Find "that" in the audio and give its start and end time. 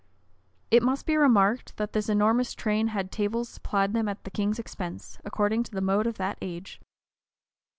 1.77-1.93, 6.17-6.39